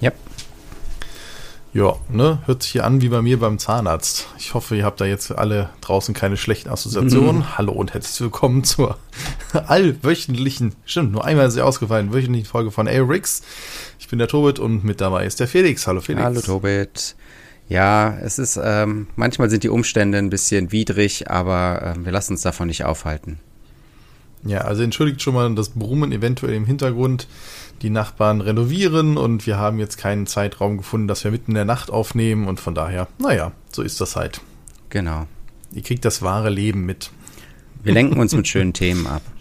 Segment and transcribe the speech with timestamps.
[0.00, 0.12] Ja.
[1.72, 4.26] Ja, ne, hört sich hier an wie bei mir beim Zahnarzt.
[4.38, 7.42] Ich hoffe, ihr habt da jetzt alle draußen keine schlechten Assoziationen.
[7.42, 7.58] Mhm.
[7.58, 8.98] Hallo und herzlich willkommen zur
[9.52, 13.42] allwöchentlichen, stimmt, nur einmal ist sie ausgefallen, wöchentlichen Folge von A-Rix.
[14.00, 15.86] Ich bin der Tobit und mit dabei ist der Felix.
[15.86, 16.24] Hallo Felix.
[16.24, 17.14] Hallo Tobit.
[17.68, 22.32] Ja, es ist, ähm, manchmal sind die Umstände ein bisschen widrig, aber äh, wir lassen
[22.32, 23.38] uns davon nicht aufhalten.
[24.44, 27.28] Ja, also entschuldigt schon mal das Brummen eventuell im Hintergrund
[27.82, 31.64] die Nachbarn renovieren und wir haben jetzt keinen Zeitraum gefunden, dass wir mitten in der
[31.64, 34.40] Nacht aufnehmen und von daher, naja, so ist das halt.
[34.90, 35.26] Genau.
[35.72, 37.10] Ihr kriegt das wahre Leben mit.
[37.82, 39.22] Wir lenken uns mit schönen Themen ab.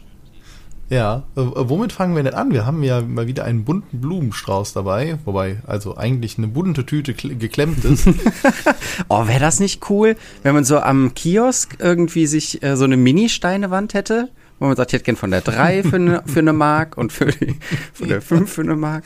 [0.92, 2.52] Ja, äh, womit fangen wir denn an?
[2.52, 7.14] Wir haben ja mal wieder einen bunten Blumenstrauß dabei, wobei also eigentlich eine bunte Tüte
[7.14, 8.08] geklemmt ist.
[9.08, 12.98] oh, wäre das nicht cool, wenn man so am Kiosk irgendwie sich äh, so eine
[12.98, 14.30] Mini-Steinewand hätte?
[14.60, 17.12] Wo man sagt, ich hätte gern von der 3 für eine, für eine Mark und
[17.12, 17.58] für die,
[17.94, 19.04] von der 5 für eine Mark.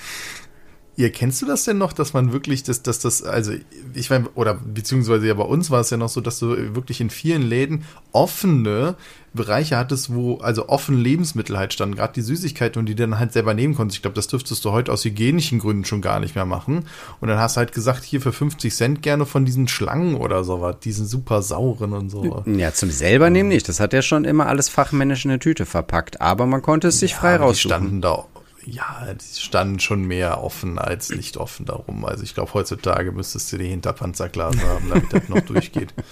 [0.95, 3.53] Ja, kennst du das denn noch, dass man wirklich, dass, dass das, also
[3.95, 7.01] ich meine, oder beziehungsweise ja bei uns war es ja noch so, dass du wirklich
[7.01, 8.95] in vielen Läden offene
[9.33, 13.33] Bereiche hattest, wo also offen Lebensmittel halt standen, gerade die Süßigkeiten und die dann halt
[13.33, 13.97] selber nehmen konntest.
[13.97, 16.85] Ich glaube, das dürftest du heute aus hygienischen Gründen schon gar nicht mehr machen.
[17.19, 20.43] Und dann hast du halt gesagt, hier für 50 Cent gerne von diesen Schlangen oder
[20.43, 22.43] sowas, diesen super sauren und so.
[22.45, 23.67] Ja, zum selber nehmen nicht.
[23.67, 26.99] Das hat ja schon immer alles fachmännisch in eine Tüte verpackt, aber man konnte es
[26.99, 27.53] sich ja, frei raussuchen.
[27.53, 28.25] Die standen da
[28.65, 32.05] ja, die standen schon mehr offen als nicht offen darum.
[32.05, 35.93] Also ich glaube, heutzutage müsstest du die Hinterpanzerglas haben, damit das noch durchgeht.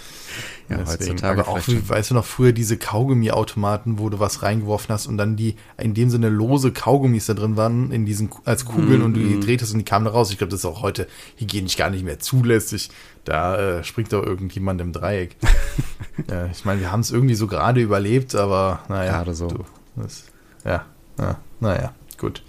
[0.69, 1.11] Ja, Deswegen.
[1.11, 1.41] heutzutage.
[1.41, 5.35] Aber auch, weißt du noch, früher diese Kaugummiautomaten, wo du was reingeworfen hast und dann
[5.35, 9.13] die in dem Sinne lose Kaugummis da drin waren, in diesen, als Kugeln mm, und
[9.15, 10.31] du die drehtest und die kamen da raus.
[10.31, 12.89] Ich glaube, das ist auch heute hygienisch gar nicht mehr zulässig.
[13.25, 15.35] Da äh, springt doch irgendjemand im Dreieck.
[16.29, 19.11] ja, ich meine, wir haben es irgendwie so gerade überlebt, aber naja.
[19.11, 19.47] Gerade so.
[19.47, 19.65] Du,
[19.97, 20.23] das,
[20.63, 20.85] ja,
[21.19, 22.41] ja, naja gut.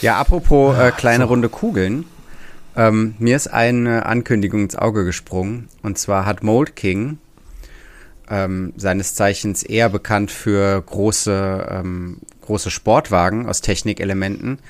[0.00, 1.30] Ja, apropos äh, kleine so.
[1.30, 2.04] runde Kugeln.
[2.76, 5.68] Ähm, mir ist eine Ankündigung ins Auge gesprungen.
[5.82, 7.18] Und zwar hat Mold King,
[8.30, 14.60] ähm, seines Zeichens eher bekannt für große, ähm, große Sportwagen aus Technikelementen,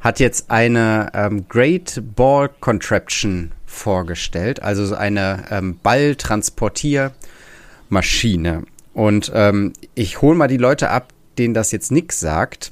[0.00, 8.62] hat jetzt eine ähm, Great Ball Contraption vorgestellt, also eine ähm, Balltransportiermaschine.
[8.94, 12.70] Und ähm, ich hole mal die Leute ab, denen das jetzt nichts sagt.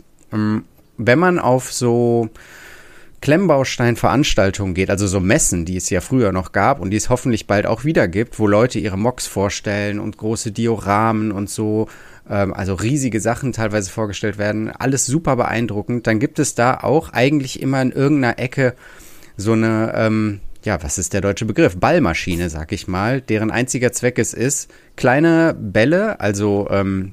[0.98, 2.30] Wenn man auf so
[3.20, 7.46] Klemmbausteinveranstaltungen geht, also so Messen, die es ja früher noch gab und die es hoffentlich
[7.46, 11.88] bald auch wieder gibt, wo Leute ihre Mocks vorstellen und große Dioramen und so,
[12.28, 17.12] ähm, also riesige Sachen teilweise vorgestellt werden, alles super beeindruckend, dann gibt es da auch
[17.12, 18.74] eigentlich immer in irgendeiner Ecke
[19.36, 21.76] so eine, ähm, ja, was ist der deutsche Begriff?
[21.76, 27.12] Ballmaschine, sag ich mal, deren einziger Zweck es ist, kleine Bälle, also ähm,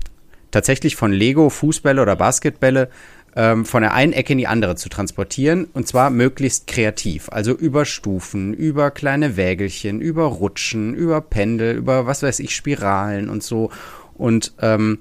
[0.52, 2.90] tatsächlich von Lego Fußbälle oder Basketbälle
[3.36, 7.30] ähm, von der einen Ecke in die andere zu transportieren und zwar möglichst kreativ.
[7.30, 13.30] Also über Stufen, über kleine Wägelchen, über Rutschen, über Pendel, über was weiß ich, Spiralen
[13.30, 13.72] und so.
[14.16, 15.00] Und ähm,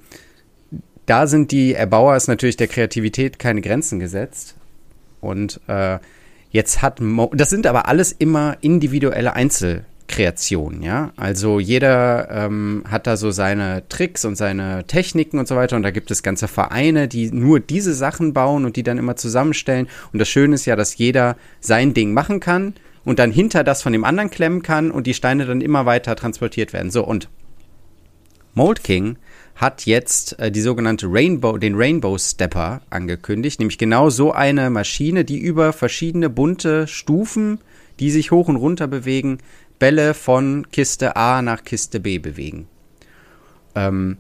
[1.07, 4.55] da sind die Erbauer ist natürlich der Kreativität keine Grenzen gesetzt.
[5.21, 5.99] Und äh,
[6.51, 11.13] jetzt hat Mo das sind aber alles immer individuelle Einzel Kreation, ja.
[11.17, 15.75] Also jeder ähm, hat da so seine Tricks und seine Techniken und so weiter.
[15.75, 19.17] Und da gibt es ganze Vereine, die nur diese Sachen bauen und die dann immer
[19.17, 19.89] zusammenstellen.
[20.13, 22.75] Und das Schöne ist ja, dass jeder sein Ding machen kann
[23.05, 26.15] und dann hinter das von dem anderen klemmen kann und die Steine dann immer weiter
[26.15, 26.91] transportiert werden.
[26.91, 27.29] So, und
[28.55, 29.17] Mold King
[29.55, 35.25] hat jetzt äh, die sogenannte Rainbow, den Rainbow Stepper angekündigt, nämlich genau so eine Maschine,
[35.25, 37.61] die über verschiedene bunte Stufen,
[37.99, 39.39] die sich hoch und runter bewegen,
[39.83, 42.69] Bälle von Kiste A nach Kiste B bewegen.
[43.75, 44.19] Ähm,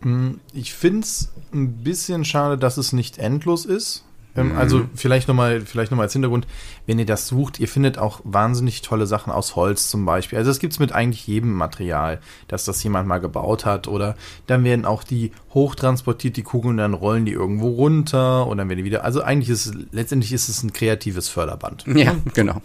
[0.00, 4.06] mm, ich finde es ein bisschen schade, dass es nicht endlos ist.
[4.34, 4.56] Ähm, mhm.
[4.56, 6.46] Also vielleicht nochmal vielleicht noch als Hintergrund,
[6.86, 10.38] wenn ihr das sucht, ihr findet auch wahnsinnig tolle Sachen aus Holz zum Beispiel.
[10.38, 12.18] Also das gibt es mit eigentlich jedem Material,
[12.48, 13.88] dass das jemand mal gebaut hat.
[13.88, 18.70] Oder dann werden auch die hochtransportiert, die Kugeln, dann rollen die irgendwo runter und dann
[18.70, 19.04] werden die wieder.
[19.04, 21.84] Also eigentlich ist es, letztendlich ist es ein kreatives Förderband.
[21.86, 22.62] Ja, genau.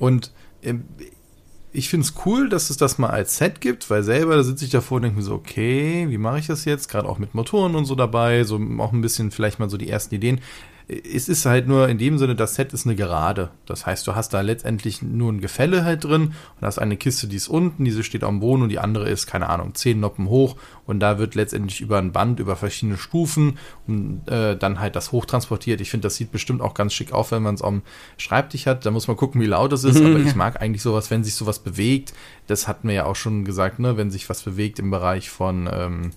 [0.00, 0.32] Und
[0.64, 0.82] ähm,
[1.72, 4.64] ich finde es cool, dass es das mal als Set gibt, weil selber da sitze
[4.64, 6.88] ich davor und denke mir so, okay, wie mache ich das jetzt?
[6.88, 9.88] Gerade auch mit Motoren und so dabei, so auch ein bisschen vielleicht mal so die
[9.88, 10.40] ersten Ideen
[10.88, 13.50] es ist halt nur in dem Sinne, das Set ist eine Gerade.
[13.66, 17.26] Das heißt, du hast da letztendlich nur ein Gefälle halt drin und hast eine Kiste,
[17.26, 20.30] die ist unten, diese steht am Boden und die andere ist, keine Ahnung, zehn Noppen
[20.30, 20.56] hoch
[20.86, 25.12] und da wird letztendlich über ein Band, über verschiedene Stufen und äh, dann halt das
[25.12, 25.82] hochtransportiert.
[25.82, 27.82] Ich finde, das sieht bestimmt auch ganz schick auf, wenn man es am
[28.16, 28.86] Schreibtisch hat.
[28.86, 31.34] Da muss man gucken, wie laut es ist, aber ich mag eigentlich sowas, wenn sich
[31.34, 32.14] sowas bewegt.
[32.46, 35.68] Das hatten wir ja auch schon gesagt, ne, wenn sich was bewegt im Bereich von
[35.70, 36.10] ähm,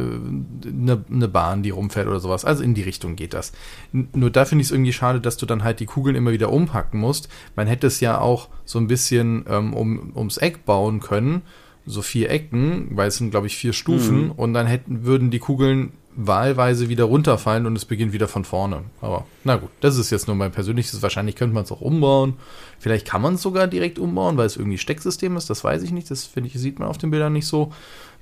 [0.00, 2.44] eine, eine Bahn, die rumfährt oder sowas.
[2.44, 3.52] Also in die Richtung geht das.
[3.92, 6.52] Nur da finde ich es irgendwie schade, dass du dann halt die Kugeln immer wieder
[6.52, 7.28] umpacken musst.
[7.56, 11.42] Man hätte es ja auch so ein bisschen ähm, um, ums Eck bauen können,
[11.86, 14.30] so vier Ecken, weil es sind, glaube ich, vier Stufen mhm.
[14.32, 18.84] und dann hätten, würden die Kugeln wahlweise wieder runterfallen und es beginnt wieder von vorne.
[19.00, 21.02] Aber na gut, das ist jetzt nur mein persönliches.
[21.02, 22.34] Wahrscheinlich könnte man es auch umbauen.
[22.78, 25.50] Vielleicht kann man es sogar direkt umbauen, weil es irgendwie Stecksystem ist.
[25.50, 26.10] Das weiß ich nicht.
[26.10, 27.72] Das finde ich sieht man auf den Bildern nicht so.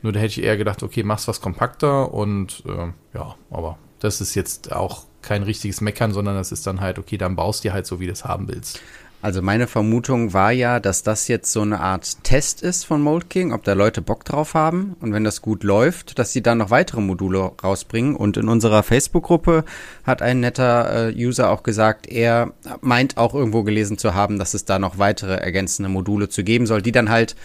[0.02, 4.20] Nur da hätte ich eher gedacht, okay, mach's was kompakter und äh, ja, aber das
[4.20, 7.72] ist jetzt auch kein richtiges Meckern, sondern das ist dann halt, okay, dann baust du
[7.72, 8.80] halt so, wie du es haben willst.
[9.22, 13.30] Also meine Vermutung war ja, dass das jetzt so eine Art Test ist von Mold
[13.30, 16.58] King, ob da Leute Bock drauf haben und wenn das gut läuft, dass sie dann
[16.58, 18.16] noch weitere Module rausbringen.
[18.16, 19.64] Und in unserer Facebook-Gruppe
[20.02, 24.54] hat ein netter äh, User auch gesagt, er meint auch irgendwo gelesen zu haben, dass
[24.54, 27.36] es da noch weitere ergänzende Module zu geben soll, die dann halt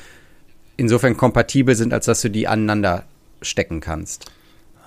[0.78, 3.04] insofern kompatibel sind, als dass du die aneinander
[3.44, 4.32] stecken kannst.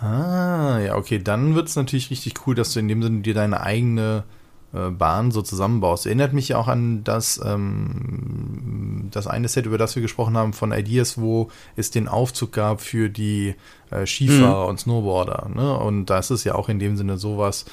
[0.01, 3.35] Ah, ja, okay, dann wird es natürlich richtig cool, dass du in dem Sinne dir
[3.35, 4.25] deine eigene
[4.73, 6.07] Bahn so zusammenbaust.
[6.07, 10.73] Erinnert mich auch an das, ähm, das eine Set, über das wir gesprochen haben, von
[10.73, 13.57] Ideas, wo es den Aufzug gab für die
[13.91, 14.71] äh, Skifahrer mhm.
[14.71, 15.51] und Snowboarder.
[15.53, 15.77] Ne?
[15.77, 17.65] Und das ist ja auch in dem Sinne sowas.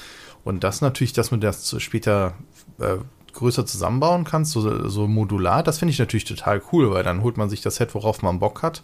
[0.44, 2.34] Und das natürlich, dass man das später
[2.78, 2.96] äh,
[3.32, 7.36] größer zusammenbauen kannst, so, so modular, das finde ich natürlich total cool, weil dann holt
[7.36, 8.82] man sich das Set, worauf man Bock hat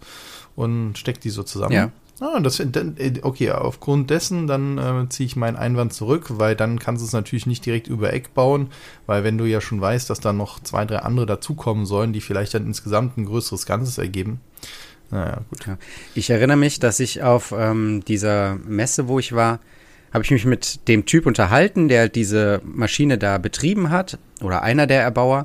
[0.55, 1.73] und steckt die so zusammen.
[1.73, 1.91] Ja.
[2.21, 6.79] Ah, das, äh, okay, aufgrund dessen, dann äh, ziehe ich meinen Einwand zurück, weil dann
[6.79, 8.69] kannst du es natürlich nicht direkt über Eck bauen,
[9.07, 12.21] weil wenn du ja schon weißt, dass da noch zwei, drei andere dazukommen sollen, die
[12.21, 14.41] vielleicht dann insgesamt ein größeres Ganzes ergeben.
[15.11, 15.67] Naja, gut.
[15.67, 15.77] Ja.
[16.15, 19.59] Ich erinnere mich, dass ich auf ähm, dieser Messe, wo ich war,
[20.13, 24.87] habe ich mich mit dem Typ unterhalten, der diese Maschine da betrieben hat, oder einer
[24.87, 25.45] der Erbauer.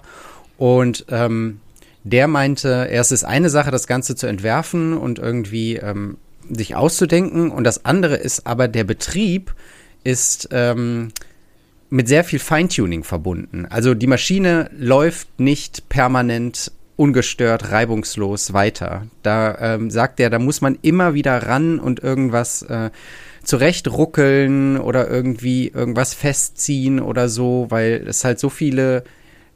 [0.57, 1.61] Und ähm,
[2.03, 6.17] der meinte, erst ist eine Sache, das Ganze zu entwerfen und irgendwie ähm,
[6.49, 7.51] sich auszudenken.
[7.51, 9.53] Und das andere ist aber der Betrieb
[10.03, 11.09] ist ähm,
[11.89, 13.65] mit sehr viel Feintuning verbunden.
[13.69, 19.07] Also die Maschine läuft nicht permanent ungestört, reibungslos weiter.
[19.23, 22.91] Da ähm, sagt er, da muss man immer wieder ran und irgendwas äh,
[23.43, 29.03] zurechtruckeln oder irgendwie irgendwas festziehen oder so, weil es halt so viele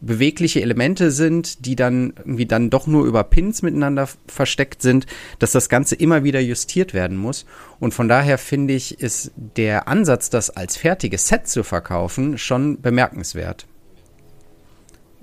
[0.05, 5.05] bewegliche Elemente sind, die dann irgendwie dann doch nur über Pins miteinander versteckt sind,
[5.39, 7.45] dass das Ganze immer wieder justiert werden muss.
[7.79, 12.81] Und von daher finde ich, ist der Ansatz, das als fertiges Set zu verkaufen, schon
[12.81, 13.65] bemerkenswert.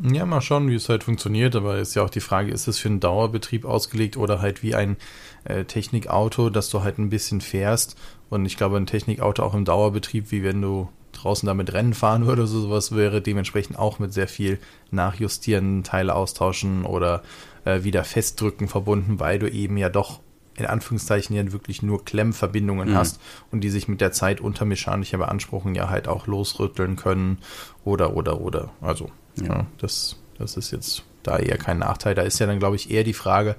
[0.03, 2.79] Ja, mal schauen, wie es halt funktioniert, aber ist ja auch die Frage, ist es
[2.79, 4.97] für einen Dauerbetrieb ausgelegt oder halt wie ein
[5.45, 7.97] äh, Technikauto, dass du halt ein bisschen fährst.
[8.31, 10.89] Und ich glaube, ein Technikauto auch im Dauerbetrieb, wie wenn du
[11.23, 14.59] draußen damit Rennen fahren würde, so sowas wäre dementsprechend auch mit sehr viel
[14.91, 17.23] Nachjustieren, Teile austauschen oder
[17.65, 20.21] äh, wieder festdrücken verbunden, weil du eben ja doch
[20.57, 22.95] in Anführungszeichen ja wirklich nur Klemmverbindungen mhm.
[22.95, 23.21] hast
[23.51, 27.39] und die sich mit der Zeit unter mechanischer Beanspruchung ja halt auch losrütteln können
[27.85, 28.71] oder oder oder.
[28.81, 29.47] Also ja.
[29.47, 32.15] ja das, das ist jetzt da eher kein Nachteil.
[32.15, 33.57] Da ist ja dann, glaube ich, eher die Frage,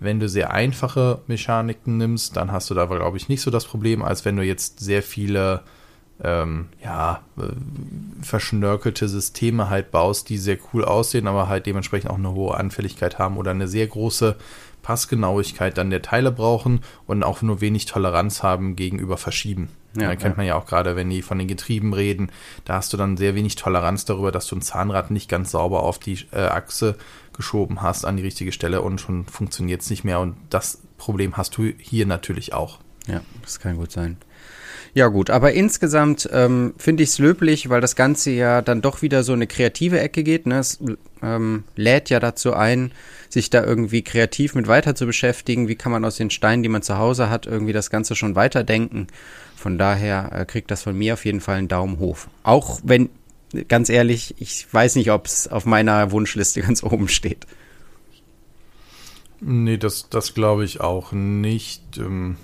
[0.00, 3.64] wenn du sehr einfache Mechaniken nimmst, dann hast du da, glaube ich, nicht so das
[3.64, 5.62] Problem, als wenn du jetzt sehr viele
[6.22, 7.42] ähm, ja, äh,
[8.22, 13.18] verschnörkelte Systeme halt baust, die sehr cool aussehen, aber halt dementsprechend auch eine hohe Anfälligkeit
[13.18, 14.36] haben oder eine sehr große
[14.82, 19.68] Passgenauigkeit dann der Teile brauchen und auch nur wenig Toleranz haben gegenüber Verschieben.
[19.94, 22.30] Ja, da kennt man ja auch gerade, wenn die von den Getrieben reden,
[22.64, 25.82] da hast du dann sehr wenig Toleranz darüber, dass du ein Zahnrad nicht ganz sauber
[25.82, 26.96] auf die äh, Achse
[27.34, 30.20] geschoben hast an die richtige Stelle und schon funktioniert es nicht mehr.
[30.20, 32.78] Und das Problem hast du hier natürlich auch.
[33.06, 34.16] Ja, das kann gut sein.
[34.94, 39.00] Ja gut, aber insgesamt ähm, finde ich es löblich, weil das Ganze ja dann doch
[39.00, 40.46] wieder so eine kreative Ecke geht.
[40.46, 40.58] Ne?
[40.58, 40.80] Es
[41.22, 42.92] ähm, lädt ja dazu ein,
[43.30, 45.66] sich da irgendwie kreativ mit weiter zu beschäftigen.
[45.66, 48.34] Wie kann man aus den Steinen, die man zu Hause hat, irgendwie das Ganze schon
[48.34, 49.06] weiterdenken?
[49.56, 52.18] Von daher äh, kriegt das von mir auf jeden Fall einen Daumen hoch.
[52.42, 53.08] Auch wenn,
[53.68, 57.46] ganz ehrlich, ich weiß nicht, ob es auf meiner Wunschliste ganz oben steht.
[59.40, 61.96] Nee, das, das glaube ich auch nicht.
[61.96, 62.36] Ähm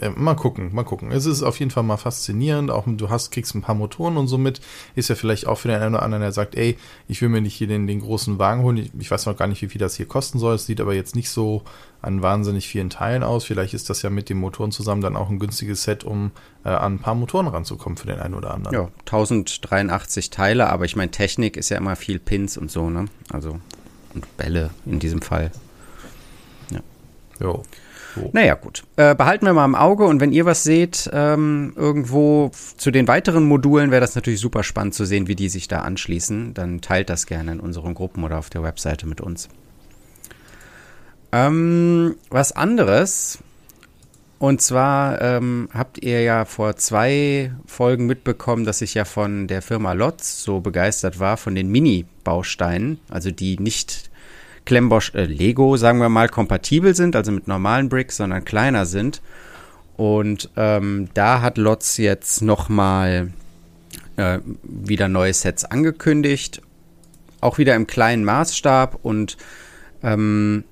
[0.00, 1.10] äh, mal gucken, mal gucken.
[1.10, 2.70] Es ist auf jeden Fall mal faszinierend.
[2.70, 4.60] Auch du hast, kriegst ein paar Motoren und so mit.
[4.94, 6.78] Ist ja vielleicht auch für den einen oder anderen, der sagt, ey,
[7.08, 8.76] ich will mir nicht hier den, den großen Wagen holen.
[8.76, 10.54] Ich, ich weiß noch gar nicht, wie viel das hier kosten soll.
[10.54, 11.62] Es sieht aber jetzt nicht so
[12.00, 13.44] an wahnsinnig vielen Teilen aus.
[13.44, 16.30] Vielleicht ist das ja mit den Motoren zusammen dann auch ein günstiges Set, um
[16.64, 18.74] äh, an ein paar Motoren ranzukommen für den einen oder anderen.
[18.74, 23.06] Ja, 1083 Teile, aber ich meine, Technik ist ja immer viel Pins und so, ne?
[23.32, 23.58] Also,
[24.14, 25.50] und Bälle in diesem Fall.
[26.70, 26.80] Ja.
[27.40, 27.64] Jo.
[28.20, 28.30] So.
[28.32, 28.84] Naja, gut.
[28.96, 33.08] Äh, behalten wir mal im Auge und wenn ihr was seht, ähm, irgendwo zu den
[33.08, 36.54] weiteren Modulen, wäre das natürlich super spannend zu sehen, wie die sich da anschließen.
[36.54, 39.48] Dann teilt das gerne in unseren Gruppen oder auf der Webseite mit uns.
[41.30, 43.38] Ähm, was anderes
[44.38, 49.62] Und zwar ähm, habt ihr ja vor zwei Folgen mitbekommen, dass ich ja von der
[49.62, 54.07] Firma Lotz so begeistert war, von den Mini-Bausteinen, also die nicht
[54.68, 59.22] Klembosch, äh, Lego, sagen wir mal, kompatibel sind, also mit normalen Bricks, sondern kleiner sind.
[59.96, 63.32] Und ähm, da hat Lotz jetzt nochmal
[64.16, 66.60] äh, wieder neue Sets angekündigt.
[67.40, 69.38] Auch wieder im kleinen Maßstab und
[70.02, 70.64] ähm,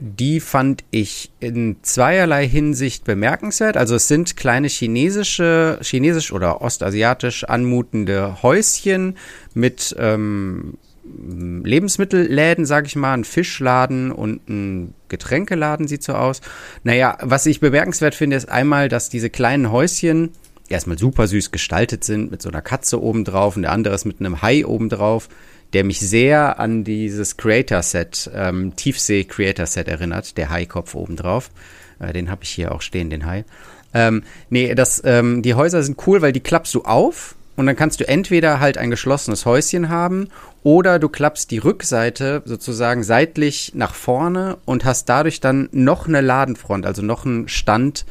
[0.00, 3.76] die fand ich in zweierlei Hinsicht bemerkenswert.
[3.76, 9.16] Also es sind kleine chinesische, chinesisch oder ostasiatisch anmutende Häuschen
[9.54, 16.40] mit ähm, Lebensmittelläden, sag ich mal, ein Fischladen und ein Getränkeladen sieht so aus.
[16.82, 20.30] Naja, was ich bemerkenswert finde, ist einmal, dass diese kleinen Häuschen
[20.68, 24.20] erstmal super süß gestaltet sind, mit so einer Katze obendrauf und der andere ist mit
[24.20, 25.28] einem Hai obendrauf
[25.74, 31.50] der mich sehr an dieses Creator-Set, ähm, Tiefsee-Creator-Set erinnert, der Hai-Kopf obendrauf.
[31.98, 33.44] Äh, den habe ich hier auch stehen, den Hai.
[33.92, 37.76] Ähm, nee, das, ähm, die Häuser sind cool, weil die klappst du auf und dann
[37.76, 40.28] kannst du entweder halt ein geschlossenes Häuschen haben
[40.64, 46.22] oder du klappst die Rückseite sozusagen seitlich nach vorne und hast dadurch dann noch eine
[46.22, 48.06] Ladenfront, also noch einen Stand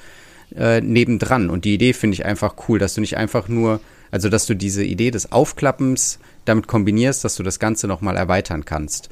[0.56, 1.50] äh, nebendran.
[1.50, 3.82] Und die Idee finde ich einfach cool, dass du nicht einfach nur,
[4.12, 8.66] also dass du diese Idee des Aufklappens damit kombinierst, dass du das Ganze nochmal erweitern
[8.66, 9.10] kannst.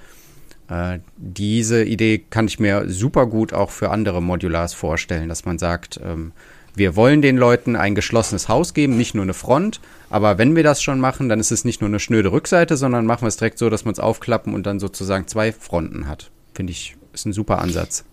[0.69, 5.57] Äh, diese Idee kann ich mir super gut auch für andere Modulars vorstellen, dass man
[5.57, 6.31] sagt, ähm,
[6.75, 10.63] wir wollen den Leuten ein geschlossenes Haus geben, nicht nur eine Front, aber wenn wir
[10.63, 13.38] das schon machen, dann ist es nicht nur eine schnöde Rückseite, sondern machen wir es
[13.38, 16.32] direkt so, dass man es aufklappen und dann sozusagen zwei Fronten hat.
[16.54, 18.06] Finde ich, ist ein super Ansatz.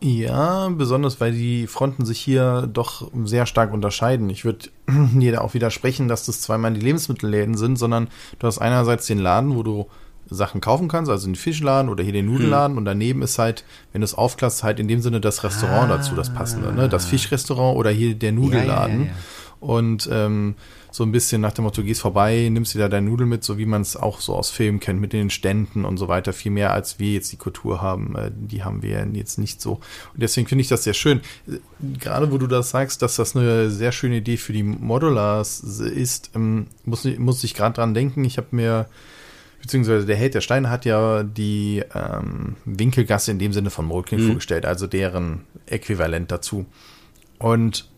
[0.00, 4.28] Ja, besonders weil die Fronten sich hier doch sehr stark unterscheiden.
[4.28, 9.06] Ich würde dir auch widersprechen, dass das zweimal die Lebensmittelläden sind, sondern du hast einerseits
[9.06, 9.86] den Laden, wo du
[10.28, 12.78] Sachen kaufen kannst, also den Fischladen oder hier den Nudelladen hm.
[12.78, 15.96] und daneben ist halt, wenn du es aufklappst, halt in dem Sinne das Restaurant ah.
[15.96, 16.88] dazu, das passende, ne?
[16.88, 19.00] Das Fischrestaurant oder hier der Nudelladen.
[19.00, 19.16] Ja, ja, ja,
[19.60, 20.54] und ähm,
[20.90, 23.58] so ein bisschen nach dem Motto, gehst vorbei, nimmst dir da deine Nudeln mit, so
[23.58, 26.52] wie man es auch so aus Filmen kennt, mit den Ständen und so weiter, viel
[26.52, 29.72] mehr als wir jetzt die Kultur haben, äh, die haben wir jetzt nicht so.
[30.14, 31.20] Und deswegen finde ich das sehr schön.
[32.00, 36.30] Gerade wo du das sagst, dass das eine sehr schöne Idee für die Modulars ist,
[36.34, 38.24] ähm, muss, muss ich gerade dran denken.
[38.24, 38.86] Ich habe mir
[39.66, 44.22] beziehungsweise der Held der Steine hat ja die ähm, Winkelgasse in dem Sinne von Molkin
[44.22, 44.26] mhm.
[44.28, 46.66] vorgestellt, also deren Äquivalent dazu.
[47.38, 47.88] Und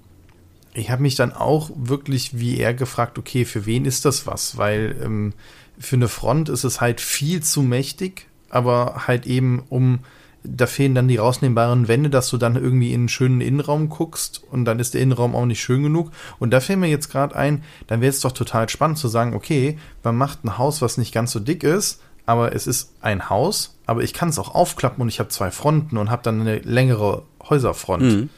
[0.73, 4.57] ich habe mich dann auch wirklich wie er gefragt, okay, für wen ist das was?
[4.57, 5.35] Weil ähm,
[5.79, 10.01] für eine Front ist es halt viel zu mächtig, aber halt eben um,
[10.45, 14.43] da fehlen dann die rausnehmbaren Wände, dass du dann irgendwie in einen schönen Innenraum guckst
[14.51, 16.13] und dann ist der Innenraum auch nicht schön genug.
[16.39, 19.35] Und da fällt mir jetzt gerade ein, dann wäre es doch total spannend zu sagen,
[19.35, 23.31] okay, man macht ein Haus, was nicht ganz so dick ist, aber es ist ein
[23.31, 26.41] Haus, aber ich kann es auch aufklappen und ich habe zwei Fronten und habe dann
[26.41, 28.03] eine längere Häuserfront.
[28.03, 28.29] Mhm.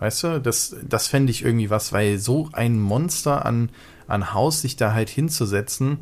[0.00, 3.70] Weißt du, das, das fände ich irgendwie was, weil so ein Monster an,
[4.06, 5.98] an Haus sich da halt hinzusetzen,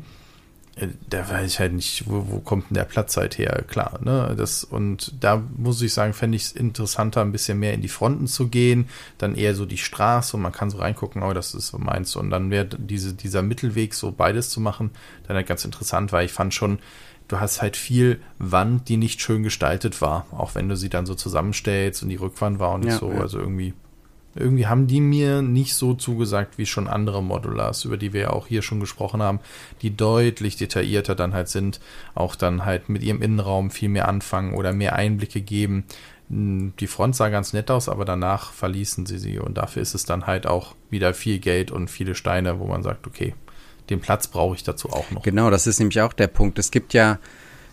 [1.09, 4.33] da weiß ich halt nicht, wo, wo kommt denn der Platz halt her, klar, ne,
[4.35, 7.89] das, und da muss ich sagen, fände ich es interessanter, ein bisschen mehr in die
[7.89, 8.89] Fronten zu gehen,
[9.19, 12.15] dann eher so die Straße und man kann so reingucken, oh, das ist so meins,
[12.15, 14.89] und dann wäre diese, dieser Mittelweg, so beides zu machen,
[15.27, 16.79] dann halt ganz interessant, weil ich fand schon,
[17.27, 21.05] du hast halt viel Wand, die nicht schön gestaltet war, auch wenn du sie dann
[21.05, 23.21] so zusammenstellst und die Rückwand war und nicht ja, so, ja.
[23.21, 23.73] also irgendwie
[24.35, 28.29] irgendwie haben die mir nicht so zugesagt wie schon andere Modulars, über die wir ja
[28.31, 29.39] auch hier schon gesprochen haben,
[29.81, 31.79] die deutlich detaillierter dann halt sind,
[32.15, 35.85] auch dann halt mit ihrem Innenraum viel mehr anfangen oder mehr Einblicke geben.
[36.29, 39.93] Hm, die Front sah ganz nett aus, aber danach verließen sie sie und dafür ist
[39.93, 43.35] es dann halt auch wieder viel Geld und viele Steine, wo man sagt, okay,
[43.89, 45.23] den Platz brauche ich dazu auch noch.
[45.23, 46.57] Genau, das ist nämlich auch der Punkt.
[46.57, 47.19] Es gibt ja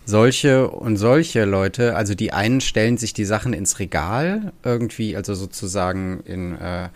[0.05, 5.35] solche und solche Leute, also die einen stellen sich die Sachen ins Regal irgendwie, also
[5.35, 6.89] sozusagen in äh,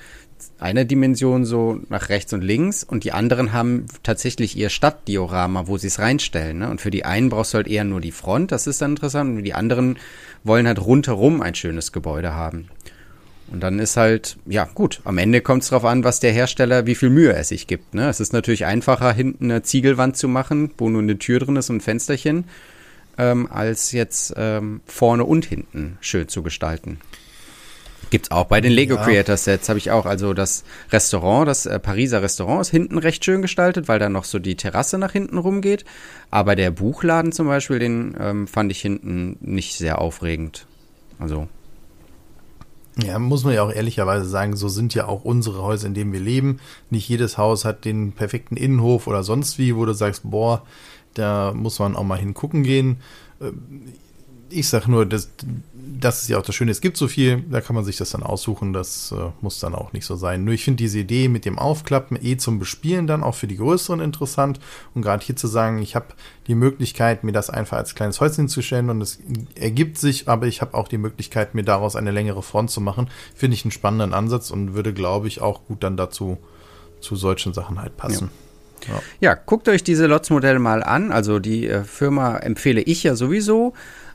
[0.58, 5.78] einer Dimension so nach rechts und links und die anderen haben tatsächlich ihr Stadtdiorama, wo
[5.78, 6.58] sie es reinstellen.
[6.58, 6.70] Ne?
[6.70, 9.36] Und für die einen brauchst du halt eher nur die Front, das ist dann interessant,
[9.36, 9.98] und die anderen
[10.42, 12.68] wollen halt rundherum ein schönes Gebäude haben.
[13.50, 16.86] Und dann ist halt, ja gut, am Ende kommt es darauf an, was der Hersteller,
[16.86, 17.94] wie viel Mühe er sich gibt.
[17.94, 18.08] Ne?
[18.08, 21.68] Es ist natürlich einfacher, hinten eine Ziegelwand zu machen, wo nur eine Tür drin ist
[21.68, 22.44] und ein Fensterchen
[23.18, 26.98] ähm, als jetzt ähm, vorne und hinten schön zu gestalten.
[28.10, 29.02] Gibt's auch bei den Lego ja.
[29.02, 30.06] Creator Sets, habe ich auch.
[30.06, 34.24] Also das Restaurant, das äh, Pariser Restaurant ist hinten recht schön gestaltet, weil da noch
[34.24, 35.84] so die Terrasse nach hinten rumgeht.
[36.30, 40.66] Aber der Buchladen zum Beispiel, den ähm, fand ich hinten nicht sehr aufregend.
[41.18, 41.48] Also.
[43.02, 46.12] Ja, muss man ja auch ehrlicherweise sagen, so sind ja auch unsere Häuser, in denen
[46.12, 46.60] wir leben.
[46.90, 50.62] Nicht jedes Haus hat den perfekten Innenhof oder sonst wie, wo du sagst, boah,
[51.14, 52.98] da muss man auch mal hingucken gehen.
[53.40, 53.52] Äh,
[54.50, 55.30] ich sag nur, das,
[56.00, 56.70] das ist ja auch das Schöne.
[56.70, 58.72] Es gibt so viel, da kann man sich das dann aussuchen.
[58.72, 60.44] Das äh, muss dann auch nicht so sein.
[60.44, 63.56] Nur ich finde diese Idee mit dem Aufklappen eh zum Bespielen dann auch für die
[63.56, 64.60] Größeren interessant.
[64.94, 66.06] Und gerade hier zu sagen, ich habe
[66.46, 69.18] die Möglichkeit, mir das einfach als kleines Häuschen zu stellen und es
[69.54, 73.08] ergibt sich, aber ich habe auch die Möglichkeit, mir daraus eine längere Front zu machen,
[73.34, 76.38] finde ich einen spannenden Ansatz und würde, glaube ich, auch gut dann dazu
[77.00, 78.30] zu solchen Sachen halt passen.
[78.32, 78.43] Ja.
[79.20, 79.34] Ja.
[79.34, 81.12] guckt euch diese Lots-Modelle mal an.
[81.12, 83.74] Also die äh, Firma empfehle ich ja sowieso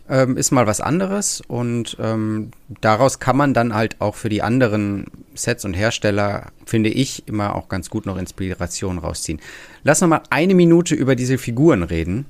[0.10, 2.50] ähm, ist mal was anderes und ähm,
[2.82, 7.56] daraus kann man dann halt auch für die anderen Sets und Hersteller, finde ich, immer
[7.56, 9.40] auch ganz gut noch Inspiration rausziehen.
[9.84, 12.26] Lass noch mal eine Minute über diese Figuren reden.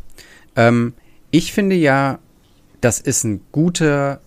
[0.55, 0.93] Ähm,
[1.31, 2.19] ich finde ja,
[2.81, 4.19] das ist ein guter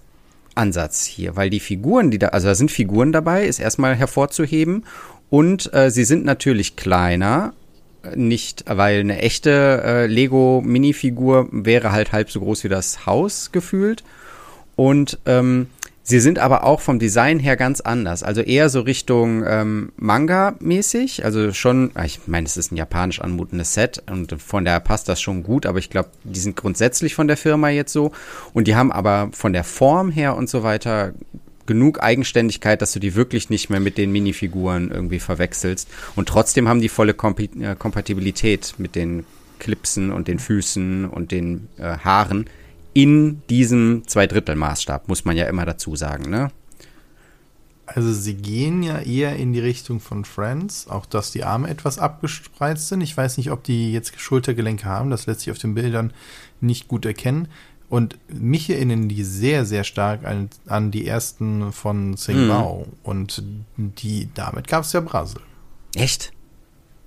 [0.55, 4.85] Ansatz hier, weil die Figuren, die da, also da sind Figuren dabei, ist erstmal hervorzuheben
[5.29, 7.53] und äh, sie sind natürlich kleiner,
[8.15, 14.03] nicht, weil eine echte äh, Lego-Minifigur wäre halt halb so groß wie das Haus gefühlt.
[14.77, 15.69] Und ähm,
[16.03, 18.23] sie sind aber auch vom Design her ganz anders.
[18.23, 21.25] Also eher so Richtung ähm, Manga-mäßig.
[21.25, 25.09] Also schon, ah, ich meine, es ist ein japanisch anmutendes Set und von daher passt
[25.09, 28.13] das schon gut, aber ich glaube, die sind grundsätzlich von der Firma jetzt so.
[28.53, 31.15] Und die haben aber von der Form her und so weiter
[31.67, 35.89] genug Eigenständigkeit, dass du die wirklich nicht mehr mit den Minifiguren irgendwie verwechselst.
[36.17, 39.25] Und trotzdem haben die volle äh, Kompatibilität mit den
[39.59, 42.47] Clipsen und den Füßen und den äh, Haaren
[42.95, 46.51] in diesem Zweidrittel-Maßstab, muss man ja immer dazu sagen, ne?
[47.85, 51.99] Also sie gehen ja eher in die Richtung von Friends, auch dass die Arme etwas
[51.99, 53.01] abgespreizt sind.
[53.03, 56.13] Ich weiß nicht, ob die jetzt Schultergelenke haben, das lässt sich auf den Bildern
[56.61, 57.49] nicht gut erkennen.
[57.93, 62.87] Und mich erinnern die sehr, sehr stark an, an die ersten von Sing Bao.
[62.87, 62.93] Mhm.
[63.03, 63.43] Und
[63.77, 65.43] die, damit gab es ja Brasel.
[65.95, 66.33] Echt?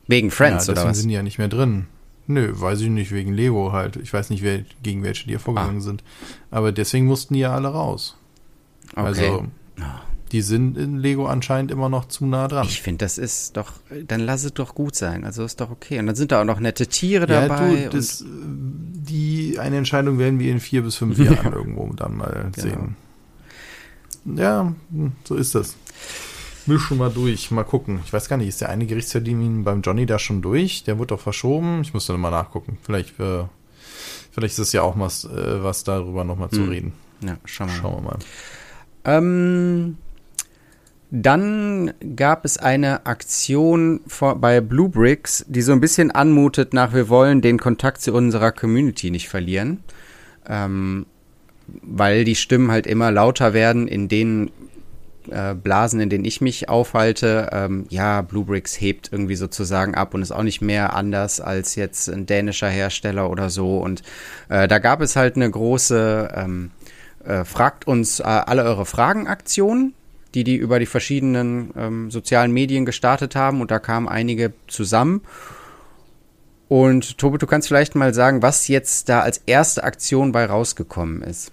[0.06, 1.00] Wegen Friends ja, oder was?
[1.00, 1.88] sind die ja nicht mehr drin.
[2.28, 3.96] Nö, weiß ich nicht, wegen Lego halt.
[3.96, 5.82] Ich weiß nicht, wer, gegen welche die ja vorgegangen ah.
[5.82, 6.04] sind.
[6.52, 8.16] Aber deswegen mussten die ja alle raus.
[8.92, 9.06] Okay.
[9.08, 9.48] Also,
[9.80, 10.02] ah
[10.32, 12.68] die sind in Lego anscheinend immer noch zu nah dran.
[12.68, 13.74] Ich finde, das ist doch,
[14.06, 15.24] dann lass es doch gut sein.
[15.24, 16.00] Also ist doch okay.
[16.00, 17.88] Und dann sind da auch noch nette Tiere ja, dabei.
[17.90, 18.26] Du, das,
[19.56, 22.68] die eine Entscheidung werden wir in vier bis fünf Jahren irgendwo dann mal genau.
[22.68, 22.96] sehen.
[24.26, 24.74] Ja,
[25.24, 25.76] so ist das.
[26.66, 28.00] Mischen mal durch, mal gucken.
[28.06, 30.84] Ich weiß gar nicht, ist der eine Gerichtstermin beim Johnny da schon durch?
[30.84, 31.82] Der wurde doch verschoben.
[31.82, 32.80] Ich muss dann mal nachgucken.
[32.82, 33.44] Vielleicht, äh,
[34.32, 36.70] vielleicht ist es ja auch was, äh, was darüber nochmal zu hm.
[36.70, 36.94] reden.
[37.22, 37.82] Ja, schauen wir mal.
[37.82, 38.18] Schauen wir mal.
[39.06, 39.98] Ähm,
[41.12, 44.02] dann gab es eine Aktion
[44.38, 48.52] bei Blue Bricks, die so ein bisschen anmutet nach, wir wollen den Kontakt zu unserer
[48.52, 49.84] Community nicht verlieren.
[50.48, 51.06] Ähm,
[51.68, 54.52] weil die Stimmen halt immer lauter werden in den
[55.30, 57.50] äh, Blasen, in denen ich mich aufhalte.
[57.52, 61.76] Ähm, ja, Blue Bricks hebt irgendwie sozusagen ab und ist auch nicht mehr anders als
[61.76, 63.80] jetzt ein dänischer Hersteller oder so.
[63.80, 64.04] Und
[64.50, 66.72] äh, da gab es halt eine große ähm,
[67.24, 69.94] äh, Fragt uns äh, alle eure Fragen-Aktion
[70.36, 75.22] die die über die verschiedenen ähm, sozialen Medien gestartet haben und da kamen einige zusammen.
[76.68, 81.22] Und Tobi, du kannst vielleicht mal sagen, was jetzt da als erste Aktion bei rausgekommen
[81.22, 81.52] ist.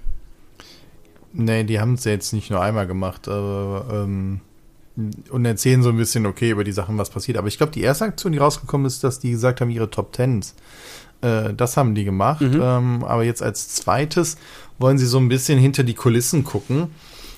[1.32, 4.40] Nee, die haben es ja jetzt nicht nur einmal gemacht, aber ähm,
[5.30, 7.38] und erzählen so ein bisschen, okay, über die Sachen, was passiert.
[7.38, 10.12] Aber ich glaube, die erste Aktion, die rausgekommen ist, dass die gesagt haben, ihre Top
[10.12, 10.54] Tens.
[11.22, 12.42] Äh, das haben die gemacht.
[12.42, 12.60] Mhm.
[12.62, 14.36] Ähm, aber jetzt als zweites
[14.78, 16.90] wollen sie so ein bisschen hinter die Kulissen gucken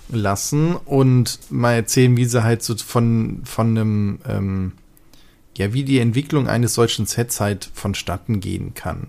[0.09, 4.73] lassen und mal erzählen, wie sie halt so von, von einem, ähm,
[5.57, 9.09] ja, wie die Entwicklung eines solchen Sets halt vonstatten gehen kann.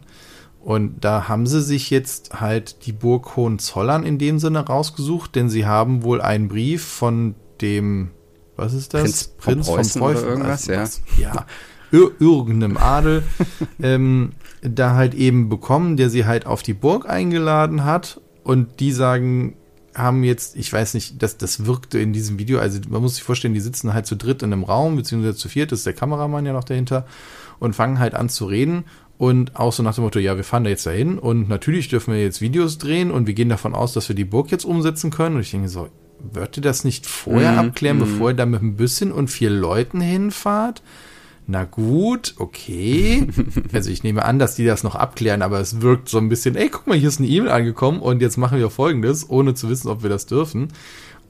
[0.65, 5.47] Und da haben sie sich jetzt halt die Burg Hohenzollern in dem Sinne rausgesucht, denn
[5.47, 8.09] sie haben wohl einen Brief von dem,
[8.55, 9.01] was ist das?
[9.03, 11.33] Prinz, Prinz von Preußen oder irgendwas, also, ja.
[11.33, 11.45] Ja,
[11.91, 13.23] ir irgendeinem Adel,
[13.81, 14.31] ähm,
[14.63, 19.55] da halt eben bekommen, der sie halt auf die Burg eingeladen hat und die sagen,
[19.95, 23.23] haben jetzt, ich weiß nicht, das, das wirkte in diesem Video, also man muss sich
[23.23, 26.45] vorstellen, die sitzen halt zu dritt in einem Raum, beziehungsweise zu viert, ist der Kameramann
[26.45, 27.05] ja noch dahinter
[27.59, 28.83] und fangen halt an zu reden
[29.17, 32.13] und auch so nach dem Motto, ja, wir fahren da jetzt dahin und natürlich dürfen
[32.13, 35.11] wir jetzt Videos drehen und wir gehen davon aus, dass wir die Burg jetzt umsetzen
[35.11, 35.87] können und ich denke so,
[36.19, 37.99] würdet ihr das nicht vorher mm, abklären, mm.
[37.99, 40.81] bevor ihr da mit ein bisschen und vier Leuten hinfahrt?
[41.47, 43.27] Na gut, okay.
[43.73, 46.55] also ich nehme an, dass die das noch abklären, aber es wirkt so ein bisschen,
[46.55, 49.69] ey, guck mal, hier ist eine E-Mail angekommen und jetzt machen wir folgendes, ohne zu
[49.69, 50.69] wissen, ob wir das dürfen.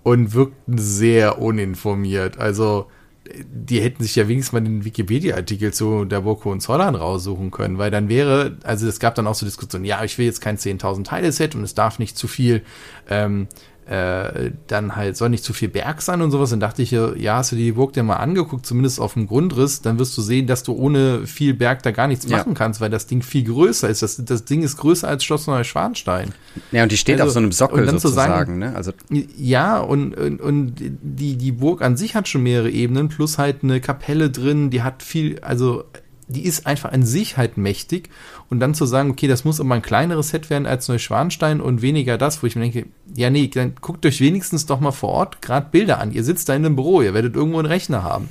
[0.03, 2.37] Und wirkt sehr uninformiert.
[2.37, 2.87] Also,
[3.27, 7.89] die hätten sich ja wenigstens mal den Wikipedia-Artikel zu der Burg Hohenzollern raussuchen können, weil
[7.89, 11.05] dann wäre, also es gab dann auch so Diskussionen, ja, ich will jetzt kein 10.000
[11.05, 12.61] Teile-Set und es darf nicht zu viel
[13.09, 13.47] ähm,
[13.87, 16.49] äh, dann halt soll nicht zu viel Berg sein und sowas.
[16.49, 19.81] Dann dachte ich, ja, hast du die Burg dir mal angeguckt, zumindest auf dem Grundriss,
[19.81, 22.37] dann wirst du sehen, dass du ohne viel Berg da gar nichts ja.
[22.37, 24.01] machen kannst, weil das Ding viel größer ist.
[24.01, 26.33] Das, das Ding ist größer als Schloss Neuschwanstein.
[26.71, 28.75] Ja, und die steht also, auf so einem Sockel sozusagen, sagen, ne?
[28.75, 28.91] Also
[29.37, 33.63] ja, und, und, und die, die Burg an sich hat schon mehrere Ebenen, plus halt
[33.63, 35.83] eine Kapelle drin, die hat viel, also
[36.27, 38.09] die ist einfach an sich halt mächtig.
[38.49, 41.81] Und dann zu sagen, okay, das muss aber ein kleineres Set werden als Neuschwanstein und
[41.81, 42.85] weniger das, wo ich mir denke,
[43.15, 46.11] ja, nee, dann guckt euch wenigstens doch mal vor Ort gerade Bilder an.
[46.11, 48.29] Ihr sitzt da in einem Büro, ihr werdet irgendwo einen Rechner haben.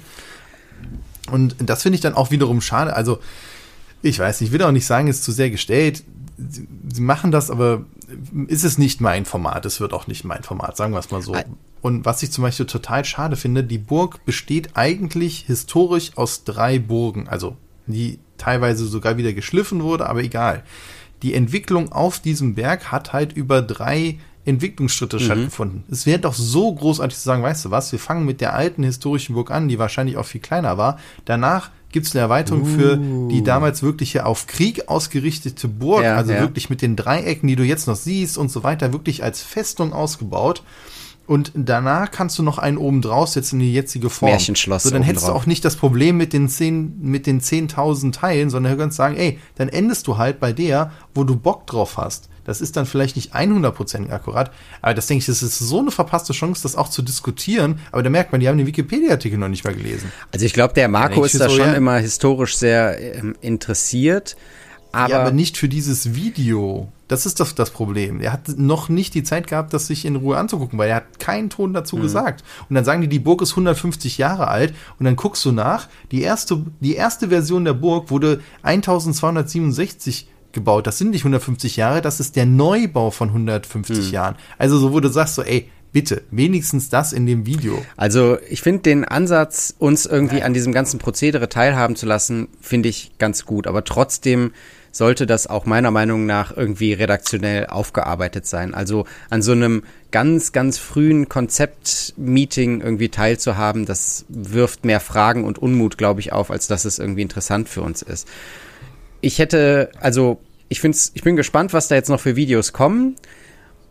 [1.31, 2.95] Und das finde ich dann auch wiederum schade.
[2.95, 3.19] Also,
[4.03, 6.05] ich weiß nicht, ich will auch nicht sagen, es ist zu sehr gestellt.
[6.37, 7.85] Sie, sie machen das, aber
[8.49, 9.65] ist es nicht mein Format.
[9.65, 11.35] Es wird auch nicht mein Format, sagen wir es mal so.
[11.81, 16.79] Und was ich zum Beispiel total schade finde, die Burg besteht eigentlich historisch aus drei
[16.79, 17.29] Burgen.
[17.29, 20.63] Also die teilweise sogar wieder geschliffen wurde, aber egal.
[21.23, 25.21] Die Entwicklung auf diesem Berg hat halt über drei Entwicklungsschritte mhm.
[25.21, 25.85] stattgefunden.
[25.91, 28.83] Es wäre doch so großartig zu sagen, weißt du was, wir fangen mit der alten
[28.83, 30.99] historischen Burg an, die wahrscheinlich auch viel kleiner war.
[31.25, 32.67] Danach gibt es eine Erweiterung uh.
[32.67, 33.45] für die uh.
[33.45, 36.41] damals wirkliche auf Krieg ausgerichtete Burg, ja, also ja.
[36.41, 39.93] wirklich mit den Dreiecken, die du jetzt noch siehst und so weiter, wirklich als Festung
[39.93, 40.63] ausgebaut.
[41.27, 44.31] Und danach kannst du noch einen oben draufsetzen in die jetzige Form.
[44.31, 44.83] Märchenschloss.
[44.83, 45.35] So, dann hättest drauf.
[45.35, 48.97] du auch nicht das Problem mit den zehn, mit den 10.000 Teilen, sondern du kannst
[48.97, 52.29] sagen, ey, dann endest du halt bei der, wo du Bock drauf hast.
[52.45, 55.91] Das ist dann vielleicht nicht 100% akkurat, aber das denke ich, das ist so eine
[55.91, 57.81] verpasste Chance, das auch zu diskutieren.
[57.91, 60.13] Aber da merkt man, die haben den Wikipedia-Artikel noch nicht mal gelesen.
[60.31, 64.37] Also ich glaube, der Marco ist da so, schon ja, immer historisch sehr ähm, interessiert.
[64.93, 66.93] Aber, ja, aber nicht für dieses Video.
[67.09, 68.21] Das ist das, das Problem.
[68.21, 71.19] Er hat noch nicht die Zeit gehabt, das sich in Ruhe anzugucken, weil er hat
[71.19, 72.03] keinen Ton dazu mhm.
[72.03, 72.45] gesagt.
[72.69, 75.89] Und dann sagen die, die Burg ist 150 Jahre alt und dann guckst du nach,
[76.11, 80.87] die erste, die erste Version der Burg wurde 1267 gebaut.
[80.87, 84.13] Das sind nicht 150 Jahre, das ist der Neubau von 150 mhm.
[84.13, 84.37] Jahren.
[84.57, 87.81] Also so, wo du sagst so, ey, bitte, wenigstens das in dem Video.
[87.97, 92.89] Also ich finde den Ansatz, uns irgendwie an diesem ganzen Prozedere teilhaben zu lassen, finde
[92.89, 93.67] ich ganz gut.
[93.67, 94.53] Aber trotzdem
[94.95, 98.75] sollte das auch meiner Meinung nach irgendwie redaktionell aufgearbeitet sein.
[98.75, 105.59] Also an so einem ganz, ganz frühen Konzeptmeeting irgendwie teilzuhaben, das wirft mehr Fragen und
[105.59, 108.29] Unmut, glaube ich, auf, als dass es irgendwie interessant für uns ist.
[109.21, 113.17] Ich hätte, also ich find's, ich bin gespannt, was da jetzt noch für Videos kommen.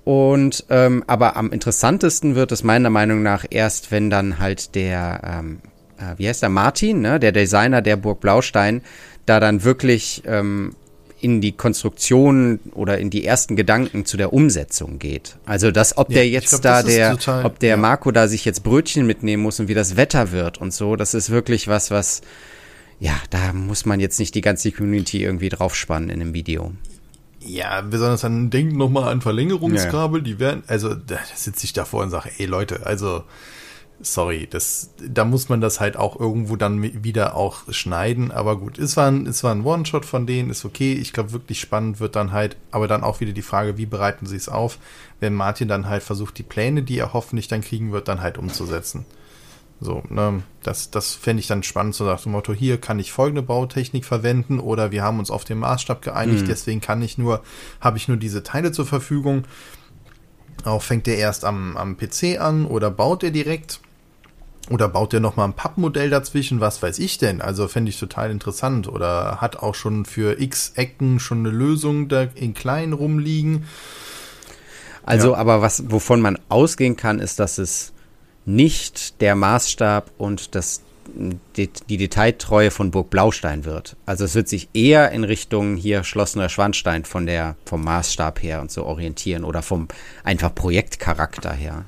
[0.05, 5.21] Und ähm, aber am interessantesten wird es meiner Meinung nach erst, wenn dann halt der,
[5.23, 5.59] ähm,
[5.97, 8.81] äh, wie heißt der Martin, ne, der Designer der Burg Blaustein,
[9.25, 10.75] da dann wirklich ähm,
[11.23, 15.37] in die Konstruktion oder in die ersten Gedanken zu der Umsetzung geht.
[15.45, 17.77] Also das, ob ja, der jetzt glaub, da der, total, ob der ja.
[17.77, 21.13] Marco da sich jetzt Brötchen mitnehmen muss und wie das Wetter wird und so, das
[21.13, 22.21] ist wirklich was, was,
[22.99, 26.73] ja, da muss man jetzt nicht die ganze Community irgendwie draufspannen in einem Video.
[27.39, 30.23] Ja, besonders dann denkt nochmal an Verlängerungskabel, ja.
[30.25, 33.23] die werden, also da sitze ich davor und sage, ey Leute, also
[34.01, 38.31] sorry, das, da muss man das halt auch irgendwo dann wieder auch schneiden.
[38.31, 40.93] Aber gut, es war ein, es war ein One-Shot von denen, ist okay.
[40.93, 44.25] Ich glaube, wirklich spannend wird dann halt, aber dann auch wieder die Frage, wie bereiten
[44.25, 44.77] sie es auf,
[45.19, 48.37] wenn Martin dann halt versucht, die Pläne, die er hoffentlich dann kriegen wird, dann halt
[48.37, 49.05] umzusetzen.
[49.79, 53.11] So, ne, das, das fände ich dann spannend, so nach dem Motto, hier kann ich
[53.11, 56.47] folgende Bautechnik verwenden oder wir haben uns auf den Maßstab geeinigt, mhm.
[56.47, 57.43] deswegen kann ich nur,
[57.81, 59.43] habe ich nur diese Teile zur Verfügung.
[60.63, 63.79] Auch fängt er erst am, am PC an oder baut er direkt?
[64.69, 66.61] Oder baut der nochmal ein Pappmodell dazwischen?
[66.61, 67.41] Was weiß ich denn?
[67.41, 68.87] Also fände ich total interessant.
[68.87, 73.65] Oder hat auch schon für x Ecken schon eine Lösung da in klein rumliegen.
[75.05, 75.37] Also, ja.
[75.37, 77.91] aber was, wovon man ausgehen kann, ist, dass es
[78.45, 80.81] nicht der Maßstab und das,
[81.55, 83.95] die, die Detailtreue von Burg Blaustein wird.
[84.05, 88.61] Also es wird sich eher in Richtung hier Schloss Neuschwanstein von der, vom Maßstab her
[88.61, 89.87] und so orientieren oder vom
[90.23, 91.85] einfach Projektcharakter her.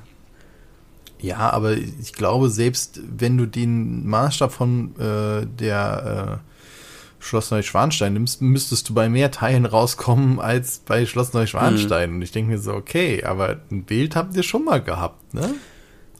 [1.18, 8.12] Ja, aber ich glaube, selbst wenn du den Maßstab von äh, der äh, Schloss Neuschwanstein
[8.12, 12.10] nimmst, müsstest du bei mehr Teilen rauskommen als bei Schloss Neuschwanstein.
[12.10, 12.16] Mhm.
[12.16, 15.54] Und ich denke mir so, okay, aber ein Bild habt ihr schon mal gehabt, ne?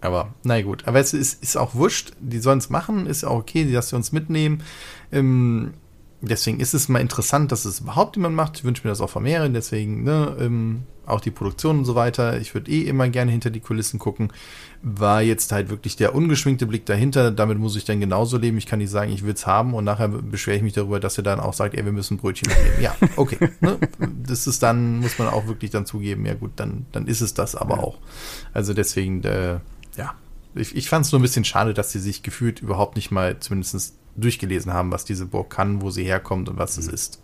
[0.07, 0.87] Aber, na gut.
[0.87, 2.13] Aber es ist, ist auch wurscht.
[2.21, 4.63] Die sollen es machen, ist auch okay, dass sie uns mitnehmen.
[5.11, 5.73] Ähm,
[6.21, 8.59] deswegen ist es mal interessant, dass es überhaupt jemand macht.
[8.59, 11.97] Ich wünsche mir das auch von mehreren, deswegen, ne, ähm, auch die Produktion und so
[11.97, 12.41] weiter.
[12.41, 14.33] Ich würde eh immer gerne hinter die Kulissen gucken.
[14.83, 17.33] War jetzt halt wirklich der ungeschminkte Blick dahinter.
[17.33, 18.59] Damit muss ich dann genauso leben.
[18.59, 21.19] Ich kann nicht sagen, ich will es haben und nachher beschwere ich mich darüber, dass
[21.19, 22.81] er dann auch sagt, ey, wir müssen Brötchen mitnehmen.
[22.81, 23.39] Ja, okay.
[23.61, 23.79] ne?
[24.23, 27.35] Das ist dann, muss man auch wirklich dann zugeben, ja gut, dann, dann ist es
[27.35, 27.83] das aber ja.
[27.83, 27.99] auch.
[28.53, 29.59] Also deswegen, äh,
[29.97, 30.15] ja.
[30.55, 33.39] Ich, ich fand es nur ein bisschen schade, dass sie sich gefühlt überhaupt nicht mal
[33.41, 37.21] zumindest durchgelesen haben, was diese Burg kann, wo sie herkommt und was es ist.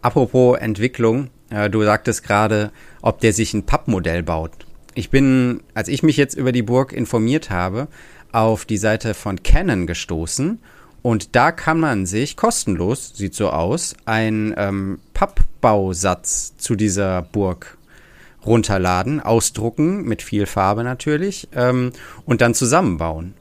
[0.00, 4.52] Apropos Entwicklung, äh, du sagtest gerade, ob der sich ein Pappmodell baut.
[4.94, 7.88] ich bin, als ich mich jetzt über die Burg informiert habe,
[8.32, 10.58] auf die Seite von Canon gestoßen
[11.02, 17.76] und da kann man sich kostenlos, sieht so aus, einen ähm, Pappbausatz zu dieser Burg
[18.44, 21.92] runterladen, ausdrucken, mit viel Farbe natürlich, ähm,
[22.24, 23.34] und dann zusammenbauen.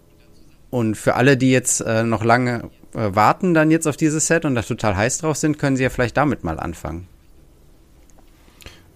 [0.69, 4.45] Und für alle, die jetzt äh, noch lange äh, warten dann jetzt auf dieses Set
[4.45, 7.07] und da total heiß drauf sind, können sie ja vielleicht damit mal anfangen.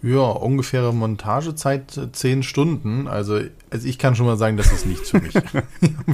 [0.01, 3.07] Ja, ungefähre Montagezeit äh, zehn Stunden.
[3.07, 3.39] Also,
[3.71, 5.33] also ich kann schon mal sagen, das ist nichts für mich.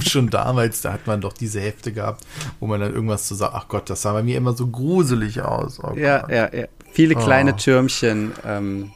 [0.08, 2.24] schon damals, da hat man doch diese Hefte gehabt,
[2.58, 5.42] wo man dann irgendwas zu sagen, ach Gott, das sah bei mir immer so gruselig
[5.42, 5.78] aus.
[5.82, 6.66] Oh ja, ja, ja.
[6.92, 7.56] Viele kleine oh.
[7.56, 8.32] Türmchen.
[8.46, 8.92] Ähm,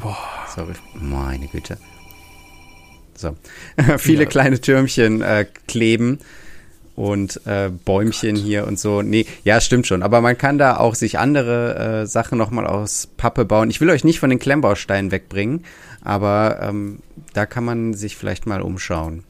[0.00, 0.16] Boah.
[0.54, 1.78] Sorry, meine Güte.
[3.14, 3.36] So.
[3.98, 4.28] Viele ja.
[4.28, 6.18] kleine Türmchen äh, kleben
[6.94, 9.02] und äh, Bäumchen oh hier und so.
[9.02, 10.02] Nee, ja, stimmt schon.
[10.02, 13.70] Aber man kann da auch sich andere äh, Sachen nochmal aus Pappe bauen.
[13.70, 15.64] Ich will euch nicht von den Klemmbausteinen wegbringen,
[16.02, 17.00] aber ähm,
[17.34, 19.24] da kann man sich vielleicht mal umschauen.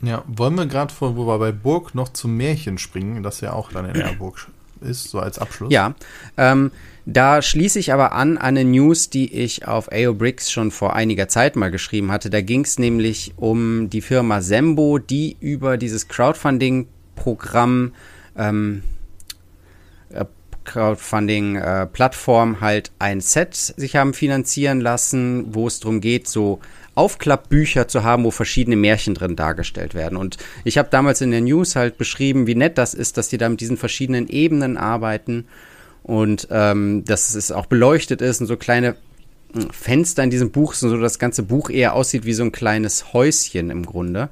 [0.00, 3.72] Ja, wollen wir gerade, wo wir bei Burg noch zum Märchen springen, das ja auch
[3.72, 4.46] dann in der Burg
[4.80, 5.72] ist, so als Abschluss?
[5.72, 5.94] Ja,
[6.36, 6.70] ähm,
[7.10, 11.26] da schließe ich aber an eine News, die ich auf AO Bricks schon vor einiger
[11.26, 12.28] Zeit mal geschrieben hatte.
[12.28, 17.94] Da ging es nämlich um die Firma Sembo, die über dieses Crowdfunding-Programm,
[18.36, 18.82] ähm,
[20.10, 20.26] äh,
[20.64, 26.60] Crowdfunding-Plattform äh, halt ein Set sich haben finanzieren lassen, wo es darum geht, so
[26.94, 30.18] Aufklappbücher zu haben, wo verschiedene Märchen drin dargestellt werden.
[30.18, 33.38] Und ich habe damals in der News halt beschrieben, wie nett das ist, dass die
[33.38, 35.46] da mit diesen verschiedenen Ebenen arbeiten
[36.08, 38.96] und ähm, dass es auch beleuchtet ist und so kleine
[39.52, 42.50] hm, Fenster in diesem Buch, so dass das ganze Buch eher aussieht wie so ein
[42.50, 44.30] kleines Häuschen im Grunde,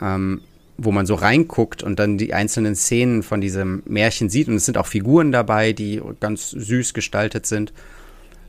[0.00, 0.42] ähm,
[0.78, 4.46] wo man so reinguckt und dann die einzelnen Szenen von diesem Märchen sieht.
[4.46, 7.72] Und es sind auch Figuren dabei, die ganz süß gestaltet sind.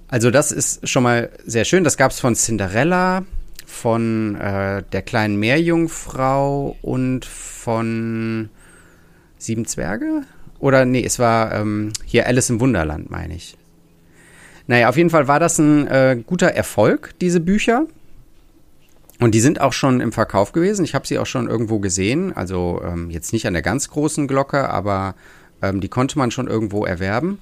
[0.07, 1.83] Also das ist schon mal sehr schön.
[1.83, 3.25] Das gab es von Cinderella,
[3.65, 8.49] von äh, der kleinen Meerjungfrau und von
[9.39, 10.21] Sieben Zwerge?
[10.61, 13.57] Oder nee, es war ähm, hier Alice im Wunderland, meine ich.
[14.67, 17.87] Naja, auf jeden Fall war das ein äh, guter Erfolg, diese Bücher.
[19.19, 20.85] Und die sind auch schon im Verkauf gewesen.
[20.85, 22.35] Ich habe sie auch schon irgendwo gesehen.
[22.35, 25.15] Also ähm, jetzt nicht an der ganz großen Glocke, aber
[25.61, 27.39] ähm, die konnte man schon irgendwo erwerben.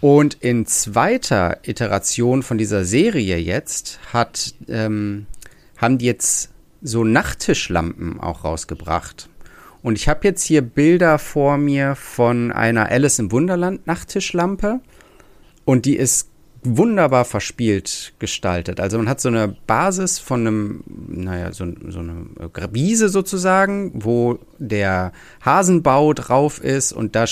[0.00, 5.26] Und in zweiter Iteration von dieser Serie jetzt hat, ähm,
[5.76, 6.50] haben die jetzt
[6.82, 9.29] so Nachttischlampen auch rausgebracht.
[9.82, 14.80] Und ich habe jetzt hier Bilder vor mir von einer Alice im Wunderland Nachttischlampe.
[15.64, 16.30] Und die ist
[16.62, 18.80] wunderbar verspielt gestaltet.
[18.80, 22.26] Also man hat so eine Basis von einem, naja, so, so eine
[22.72, 25.12] Wiese sozusagen, wo der
[25.42, 27.24] Hasenbau drauf ist und da,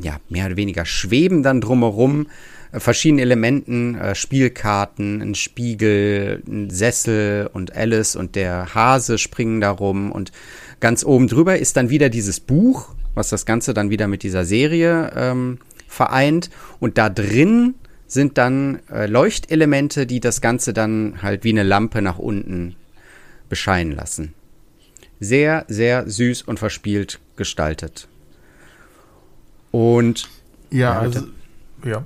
[0.00, 2.28] ja, mehr oder weniger schweben dann drumherum
[2.72, 9.60] äh, verschiedene Elementen, äh, Spielkarten, ein Spiegel, ein Sessel und Alice und der Hase springen
[9.60, 10.32] darum und
[10.80, 14.46] Ganz oben drüber ist dann wieder dieses Buch, was das Ganze dann wieder mit dieser
[14.46, 16.50] Serie ähm, vereint.
[16.80, 17.74] Und da drin
[18.06, 22.76] sind dann äh, Leuchtelemente, die das Ganze dann halt wie eine Lampe nach unten
[23.50, 24.32] bescheinen lassen.
[25.20, 28.08] Sehr, sehr süß und verspielt gestaltet.
[29.70, 30.30] Und
[30.70, 31.26] ja, also,
[31.84, 32.04] ja.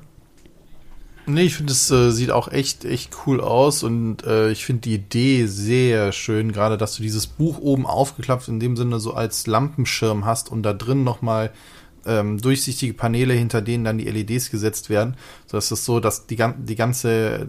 [1.27, 4.83] Nee, ich finde, es äh, sieht auch echt, echt cool aus und äh, ich finde
[4.83, 9.15] die Idee sehr schön, gerade dass du dieses Buch oben aufgeklappt in dem Sinne so
[9.15, 11.51] als Lampenschirm hast und da drin nochmal
[12.05, 15.17] ähm, durchsichtige Paneele, hinter denen dann die LEDs gesetzt werden.
[15.47, 17.49] So dass es so, dass die, die ganze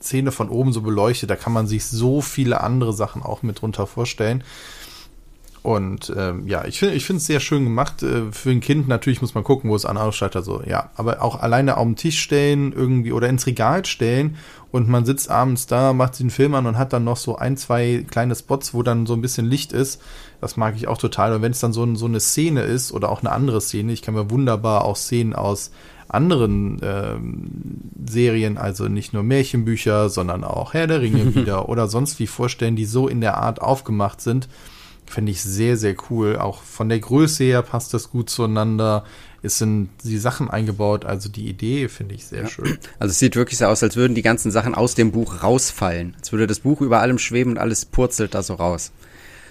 [0.00, 3.60] Szene von oben so beleuchtet, da kann man sich so viele andere Sachen auch mit
[3.60, 4.44] drunter vorstellen.
[5.66, 8.00] Und ähm, ja, ich finde ich finde es sehr schön gemacht.
[8.04, 10.44] Äh, für ein Kind natürlich muss man gucken, wo es an ausstattet.
[10.44, 14.36] So, ja, aber auch alleine auf den Tisch stellen irgendwie oder ins Regal stellen
[14.70, 17.34] und man sitzt abends da, macht sich einen Film an und hat dann noch so
[17.34, 20.00] ein, zwei kleine Spots, wo dann so ein bisschen Licht ist.
[20.40, 21.34] Das mag ich auch total.
[21.34, 24.02] Und wenn es dann so, so eine Szene ist oder auch eine andere Szene, ich
[24.02, 25.72] kann mir wunderbar auch Szenen aus
[26.06, 27.50] anderen ähm,
[28.08, 32.76] Serien, also nicht nur Märchenbücher, sondern auch Herr der Ringe wieder oder sonst wie vorstellen,
[32.76, 34.46] die so in der Art aufgemacht sind
[35.06, 36.36] Finde ich sehr, sehr cool.
[36.36, 39.04] Auch von der Größe her passt das gut zueinander.
[39.42, 42.48] Es sind die Sachen eingebaut, also die Idee finde ich sehr ja.
[42.48, 42.78] schön.
[42.98, 46.16] Also es sieht wirklich so aus, als würden die ganzen Sachen aus dem Buch rausfallen.
[46.18, 48.90] Als würde das Buch über allem schweben und alles purzelt da so raus.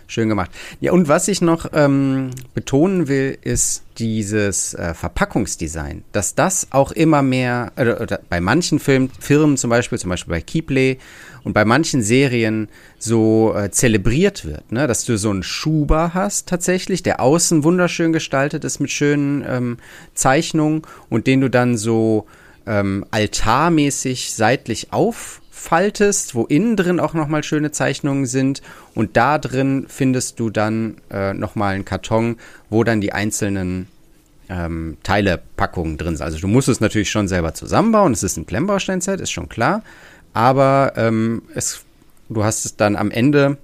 [0.08, 0.52] Schön gemacht.
[0.82, 6.04] Ja, und was ich noch ähm, betonen will, ist dieses äh, Verpackungsdesign.
[6.12, 10.32] Dass das auch immer mehr, äh, oder bei manchen Film, Firmen zum Beispiel, zum Beispiel
[10.32, 10.98] bei Keeplay
[11.44, 14.72] und bei manchen Serien so äh, zelebriert wird.
[14.72, 14.86] Ne?
[14.86, 19.78] Dass du so einen Schuber hast tatsächlich, der außen wunderschön gestaltet ist mit schönen ähm,
[20.14, 22.28] Zeichnungen und den du dann so
[22.68, 28.62] ähm, altarmäßig seitlich auf faltest, wo innen drin auch nochmal schöne Zeichnungen sind.
[28.94, 32.38] Und da drin findest du dann äh, nochmal einen Karton,
[32.70, 33.88] wo dann die einzelnen
[34.48, 36.26] ähm, Teilepackungen drin sind.
[36.26, 38.14] Also du musst es natürlich schon selber zusammenbauen.
[38.14, 39.84] Es ist ein Klemmbaustein-Set, ist schon klar.
[40.34, 41.82] Aber ähm, es,
[42.30, 43.58] du hast es dann am Ende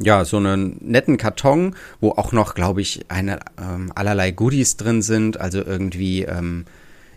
[0.00, 5.02] ja, so einen netten Karton, wo auch noch, glaube ich, eine ähm, allerlei Goodies drin
[5.02, 5.40] sind.
[5.40, 6.64] Also irgendwie, ähm,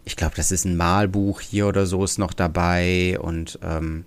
[0.05, 4.05] ich glaube, das ist ein Malbuch hier oder so ist noch dabei und ähm,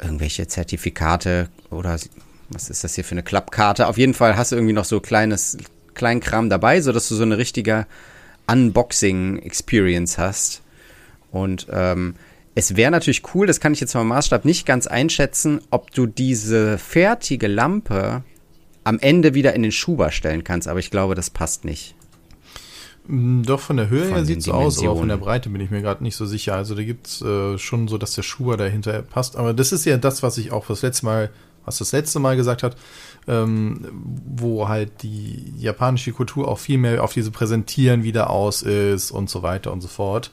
[0.00, 1.98] irgendwelche Zertifikate oder
[2.50, 3.86] was ist das hier für eine Klappkarte?
[3.86, 5.58] Auf jeden Fall hast du irgendwie noch so kleines
[5.94, 7.86] Kleinkram dabei, sodass du so eine richtige
[8.50, 10.62] Unboxing-Experience hast.
[11.30, 12.14] Und ähm,
[12.54, 16.06] es wäre natürlich cool, das kann ich jetzt vom Maßstab nicht ganz einschätzen, ob du
[16.06, 18.24] diese fertige Lampe
[18.82, 21.94] am Ende wieder in den Schuber stellen kannst, aber ich glaube, das passt nicht.
[23.10, 25.50] Mm, doch, von der Höhe von her sieht es so aus, aber von der Breite
[25.50, 26.54] bin ich mir gerade nicht so sicher.
[26.54, 29.36] Also da gibt es äh, schon so, dass der Schuber dahinter passt.
[29.36, 31.30] Aber das ist ja das, was ich auch das letzte Mal,
[31.64, 32.76] was das letzte Mal gesagt hat,
[33.28, 33.88] ähm,
[34.26, 39.30] wo halt die japanische Kultur auch viel mehr auf diese Präsentieren wieder aus ist und
[39.30, 40.30] so weiter und so fort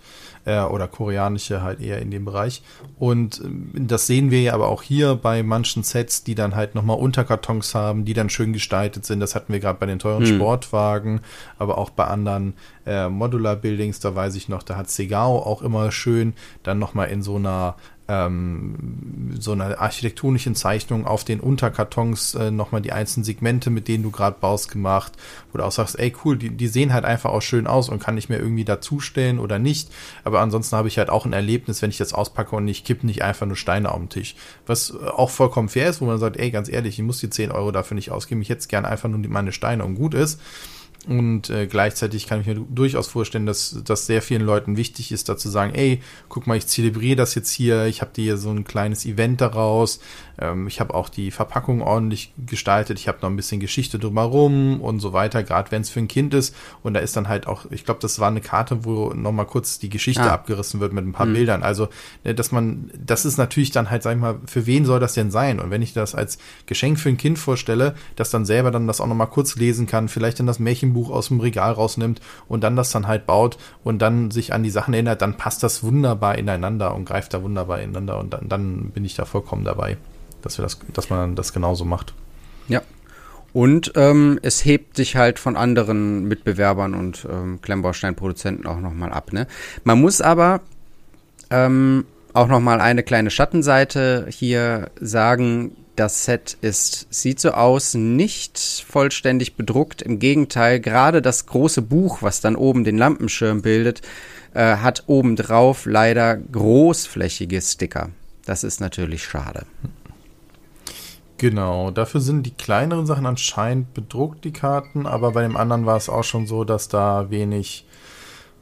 [0.48, 2.64] äh, oder koreanische halt eher in dem Bereich.
[2.98, 6.74] Und äh, das sehen wir ja aber auch hier bei manchen Sets, die dann halt
[6.74, 9.20] nochmal Unterkartons haben, die dann schön gestaltet sind.
[9.20, 10.36] Das hatten wir gerade bei den teuren hm.
[10.36, 11.20] Sportwagen,
[11.60, 12.54] aber auch bei anderen
[12.86, 17.10] äh, Modular Buildings, da weiß ich noch, da hat Segao auch immer schön dann nochmal
[17.10, 17.76] in so einer
[18.08, 24.04] ähm, so einer architektonischen Zeichnung auf den Unterkartons äh, nochmal die einzelnen Segmente, mit denen
[24.04, 25.14] du gerade baust, gemacht,
[25.52, 28.02] wo du auch sagst, ey cool, die, die sehen halt einfach auch schön aus und
[28.02, 29.90] kann ich mir irgendwie dazustellen oder nicht.
[30.24, 33.06] Aber ansonsten habe ich halt auch ein Erlebnis, wenn ich das auspacke und ich kippe
[33.06, 34.36] nicht einfach nur Steine auf den Tisch.
[34.66, 37.52] Was auch vollkommen fair ist, wo man sagt, ey, ganz ehrlich, ich muss die 10
[37.52, 40.40] Euro dafür nicht ausgeben, ich hätte es gerne einfach nur meine Steine und gut ist.
[41.08, 45.30] Und äh, gleichzeitig kann ich mir durchaus vorstellen, dass das sehr vielen Leuten wichtig ist,
[45.30, 48.50] dazu sagen, ey, guck mal, ich zelebriere das jetzt hier, ich habe dir hier so
[48.50, 50.02] ein kleines Event daraus,
[50.40, 54.82] ähm, ich habe auch die Verpackung ordentlich gestaltet, ich habe noch ein bisschen Geschichte drumherum
[54.82, 56.56] und so weiter, gerade wenn es für ein Kind ist.
[56.84, 59.80] Und da ist dann halt auch, ich glaube, das war eine Karte, wo nochmal kurz
[59.80, 60.34] die Geschichte ah.
[60.34, 61.34] abgerissen wird mit ein paar mhm.
[61.34, 61.64] Bildern.
[61.64, 61.90] Also,
[62.24, 65.14] ne, dass man, das ist natürlich dann halt, sag ich mal, für wen soll das
[65.14, 65.60] denn sein?
[65.60, 69.02] Und wenn ich das als Geschenk für ein Kind vorstelle, dass dann selber dann das
[69.02, 72.76] auch nochmal kurz lesen kann, vielleicht dann das Märchenbuch aus dem Regal rausnimmt und dann
[72.76, 76.38] das dann halt baut und dann sich an die Sachen erinnert, dann passt das wunderbar
[76.38, 79.98] ineinander und greift da wunderbar ineinander und dann, dann bin ich da vollkommen dabei
[80.48, 82.14] dass wir das, dass man das genauso macht.
[82.68, 82.82] Ja.
[83.54, 89.34] Und ähm, es hebt sich halt von anderen Mitbewerbern und ähm, Klemmbausteinproduzenten auch nochmal ab.
[89.34, 89.48] Ne?
[89.84, 90.62] Man muss aber
[91.50, 95.76] ähm, auch nochmal eine kleine Schattenseite hier sagen.
[95.96, 100.04] Das Set ist, sieht so aus, nicht vollständig bedruckt.
[100.04, 104.02] Im Gegenteil, gerade das große Buch, was dann oben den Lampenschirm bildet,
[104.54, 108.10] äh, hat obendrauf leider großflächige Sticker.
[108.46, 109.66] Das ist natürlich schade.
[111.38, 115.98] Genau, dafür sind die kleineren Sachen anscheinend bedruckt, die Karten, aber bei dem anderen war
[115.98, 117.86] es auch schon so, dass da wenig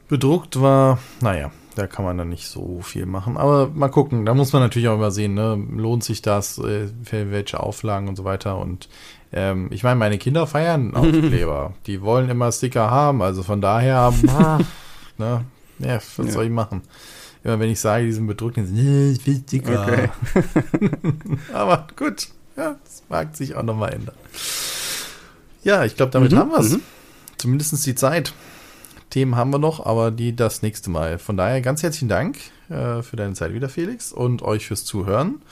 [0.08, 0.98] bedruckt war.
[1.20, 3.36] Naja, da kann man dann nicht so viel machen.
[3.36, 5.62] Aber mal gucken, da muss man natürlich auch immer sehen, ne?
[5.74, 8.58] lohnt sich das, äh, für welche Auflagen und so weiter.
[8.58, 8.88] Und
[9.32, 11.72] ähm, ich meine, meine Kinder feiern Aufkleber.
[11.86, 14.12] die wollen immer Sticker haben, also von daher,
[15.18, 15.44] ne?
[15.78, 16.32] ja, was ja.
[16.32, 16.82] soll ich machen?
[17.42, 19.82] Immer wenn ich sage, die sind bedruckt, dann sind, äh, ich will Sticker.
[19.82, 20.08] Okay.
[21.52, 22.28] Aber gut.
[22.56, 24.14] Ja, das mag sich auch nochmal ändern.
[25.62, 26.72] Ja, ich glaube, damit mhm, haben wir es.
[26.72, 26.82] Mhm.
[27.38, 28.32] Zumindest die Zeit.
[29.10, 31.18] Themen haben wir noch, aber die das nächste Mal.
[31.18, 32.38] Von daher ganz herzlichen Dank
[32.68, 35.42] äh, für deine Zeit wieder, Felix, und euch fürs Zuhören.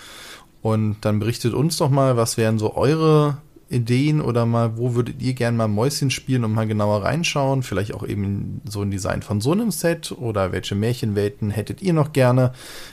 [0.62, 3.37] Und dann berichtet uns doch mal, was wären so eure
[3.69, 7.62] Ideen oder mal, wo würdet ihr gerne mal Mäuschen spielen und mal genauer reinschauen?
[7.62, 11.93] Vielleicht auch eben so ein Design von so einem Set oder welche Märchenwelten hättet ihr
[11.93, 12.53] noch gerne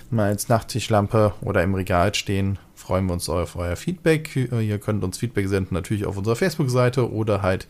[0.09, 2.57] mal als Nachttischlampe oder im Regal stehen?
[2.91, 4.35] Freuen wir uns auf euer Feedback.
[4.35, 7.65] Ihr könnt uns Feedback senden natürlich auf unserer Facebook-Seite oder halt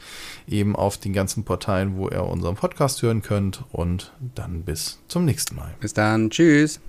[0.47, 3.63] eben auf den ganzen Portalen, wo ihr unseren Podcast hören könnt.
[3.71, 5.75] Und dann bis zum nächsten Mal.
[5.79, 6.31] Bis dann.
[6.31, 6.81] Tschüss.